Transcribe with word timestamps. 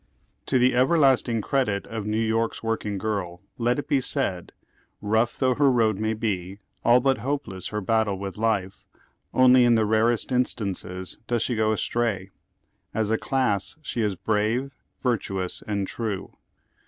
To 0.47 0.57
the 0.57 0.73
everlasting 0.75 1.41
credit 1.41 1.85
of 1.85 2.07
New 2.07 2.17
York's 2.17 2.63
working 2.63 2.97
girl 2.97 3.39
let 3.59 3.77
it 3.77 3.87
be 3.87 4.01
said 4.01 4.47
that, 4.47 4.53
rough 4.99 5.37
tiiough 5.37 5.57
her 5.57 5.69
road 5.69 6.19
be, 6.19 6.57
all 6.83 6.99
but 6.99 7.19
hope 7.19 7.47
less 7.47 7.67
her 7.67 7.81
battle 7.81 8.17
with 8.17 8.35
life, 8.35 8.83
only 9.31 9.63
in 9.63 9.75
the 9.75 9.85
rarest 9.85 10.31
instances 10.31 11.19
does 11.27 11.43
she. 11.43 11.53
go 11.55 11.71
astray. 11.71 12.31
As 12.95 13.11
a 13.11 13.17
class 13.19 13.75
she 13.83 14.01
is 14.01 14.15
brave, 14.15 14.71
virtuous, 14.99 15.61
and 15.67 15.85
true. 15.85 16.35